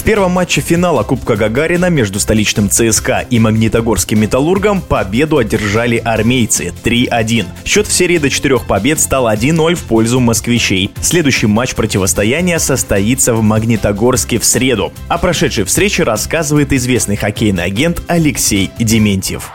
[0.00, 6.72] В первом матче финала Кубка Гагарина между столичным ЦСКА и Магнитогорским Металлургом победу одержали армейцы
[6.82, 7.44] 3-1.
[7.66, 10.90] Счет в серии до четырех побед стал 1-0 в пользу москвичей.
[11.02, 14.90] Следующий матч противостояния состоится в Магнитогорске в среду.
[15.08, 19.52] О прошедшей встрече рассказывает известный хоккейный агент Алексей Дементьев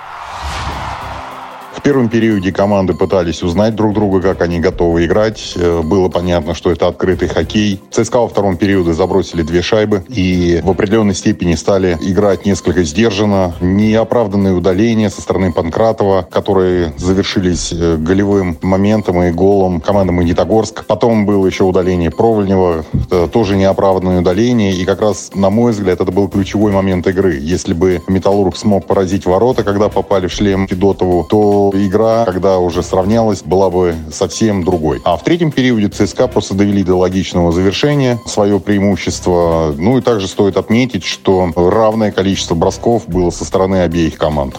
[1.86, 5.54] первом периоде команды пытались узнать друг друга, как они готовы играть.
[5.56, 7.80] Э, было понятно, что это открытый хоккей.
[7.92, 13.54] ЦСКА во втором периоде забросили две шайбы и в определенной степени стали играть несколько сдержанно.
[13.62, 20.86] Неоправданные удаления со стороны Панкратова, которые завершились э, голевым моментом и голом команды Магнитогорск.
[20.88, 22.84] Потом было еще удаление Провольнева,
[23.32, 24.73] тоже неоправданное удаление.
[24.73, 27.37] И как раз, на мой взгляд, это был ключевой момент игры.
[27.39, 32.83] Если бы Металлург смог поразить ворота, когда попали в шлем Федотову, то игра, когда уже
[32.83, 35.02] сравнялась, была бы совсем другой.
[35.03, 39.73] А в третьем периоде ЦСКА просто довели до логичного завершения свое преимущество.
[39.78, 44.56] Ну и также стоит отметить, что равное количество бросков было со стороны обеих команд.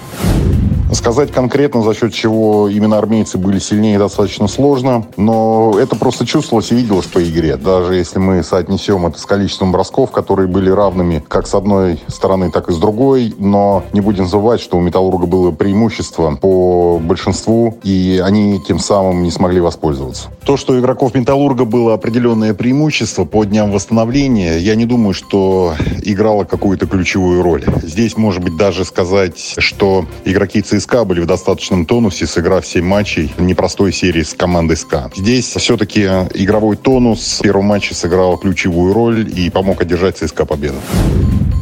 [0.92, 6.70] Сказать конкретно, за счет чего именно армейцы были сильнее, достаточно сложно, но это просто чувствовалось
[6.72, 7.56] и виделось по игре.
[7.56, 12.50] Даже если мы соотнесем это с количеством бросков, которые были равными как с одной стороны,
[12.50, 17.78] так и с другой, но не будем забывать, что у Металлурга было преимущество по большинству,
[17.82, 20.28] и они тем самым не смогли воспользоваться.
[20.44, 25.74] То, что у игроков Металлурга было определенное преимущество по дням восстановления, я не думаю, что
[26.02, 27.64] играло какую-то ключевую роль.
[27.82, 33.32] Здесь, может быть, даже сказать, что игроки ЦСКА были в достаточном тонусе, сыграв 7 матчей
[33.38, 35.10] непростой серии с командой СКА.
[35.14, 36.02] Здесь все-таки
[36.34, 40.76] игровой тонус в первом матче сыграл ключевую роль и помог одержать ЦСКА победу.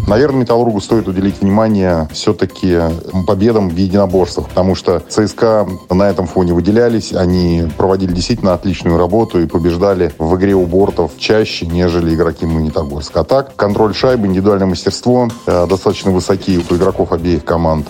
[0.06, 2.78] Наверное, Металлургу стоит уделить внимание все-таки
[3.26, 9.40] победам в единоборствах, потому что ЦСКА на этом фоне выделялись, они проводили действительно отличную работу
[9.40, 13.20] и побеждали в игре у бортов чаще, нежели игроки Магнитогорска.
[13.20, 17.86] А так, контроль шайбы, индивидуальное мастерство э, достаточно высокие у игроков обеих команд.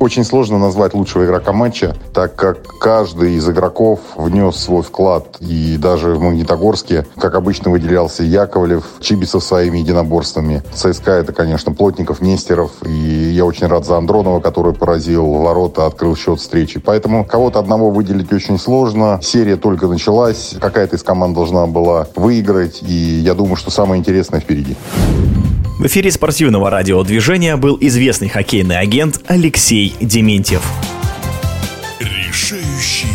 [0.00, 5.36] Очень сложно назвать лучшего игрока матча, так как каждый из игроков внес свой вклад.
[5.40, 10.62] И даже в Магнитогорске, как обычно, выделялся Яковлев, Чибисов своими единоборствами.
[10.72, 12.70] ЦСКА это, конечно, Плотников, Нестеров.
[12.86, 16.80] И я очень рад за Андронова, который поразил ворота, открыл счет встречи.
[16.80, 19.20] Поэтому кого-то одного выделить очень сложно.
[19.22, 20.54] Серия только началась.
[20.58, 22.80] Какая-то из команд должна была выиграть.
[22.80, 24.78] И я думаю, что самое интересное впереди.
[25.80, 30.62] В эфире спортивного радиодвижения был известный хоккейный агент Алексей Дементьев.
[31.98, 33.06] Решающий